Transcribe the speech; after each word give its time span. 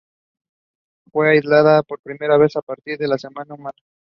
Fue 1.11 1.29
aislada 1.29 1.83
por 1.83 2.01
primera 2.01 2.35
vez 2.35 2.55
a 2.55 2.63
partir 2.63 2.97
del 2.97 3.19
semen 3.19 3.51
humano. 3.51 3.77